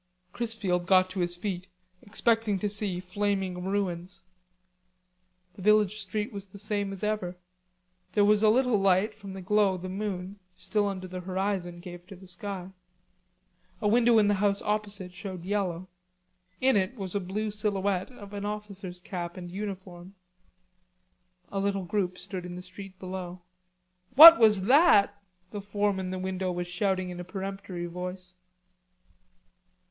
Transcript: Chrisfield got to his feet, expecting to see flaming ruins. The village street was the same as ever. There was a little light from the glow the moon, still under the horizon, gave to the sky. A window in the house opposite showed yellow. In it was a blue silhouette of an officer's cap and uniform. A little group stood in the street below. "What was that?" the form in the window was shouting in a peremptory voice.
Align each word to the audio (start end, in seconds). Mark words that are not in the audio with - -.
Chrisfield 0.33 0.87
got 0.87 1.11
to 1.11 1.19
his 1.19 1.37
feet, 1.37 1.67
expecting 2.01 2.57
to 2.57 2.67
see 2.67 2.99
flaming 2.99 3.63
ruins. 3.65 4.23
The 5.53 5.61
village 5.61 5.99
street 5.99 6.33
was 6.33 6.47
the 6.47 6.57
same 6.57 6.91
as 6.91 7.03
ever. 7.03 7.37
There 8.13 8.25
was 8.25 8.41
a 8.41 8.49
little 8.49 8.79
light 8.79 9.13
from 9.13 9.33
the 9.33 9.43
glow 9.43 9.77
the 9.77 9.89
moon, 9.89 10.39
still 10.55 10.87
under 10.87 11.07
the 11.07 11.19
horizon, 11.19 11.81
gave 11.81 12.07
to 12.07 12.15
the 12.15 12.25
sky. 12.25 12.71
A 13.79 13.87
window 13.87 14.17
in 14.17 14.27
the 14.27 14.33
house 14.41 14.59
opposite 14.63 15.13
showed 15.13 15.45
yellow. 15.45 15.87
In 16.59 16.75
it 16.75 16.95
was 16.95 17.13
a 17.13 17.19
blue 17.19 17.51
silhouette 17.51 18.11
of 18.11 18.33
an 18.33 18.43
officer's 18.43 19.01
cap 19.01 19.37
and 19.37 19.51
uniform. 19.51 20.15
A 21.49 21.59
little 21.59 21.85
group 21.85 22.17
stood 22.17 22.43
in 22.43 22.55
the 22.55 22.63
street 22.63 22.97
below. 22.97 23.43
"What 24.15 24.39
was 24.39 24.63
that?" 24.65 25.21
the 25.51 25.61
form 25.61 25.99
in 25.99 26.09
the 26.09 26.17
window 26.17 26.51
was 26.51 26.65
shouting 26.65 27.11
in 27.11 27.19
a 27.19 27.23
peremptory 27.23 27.85
voice. 27.85 28.33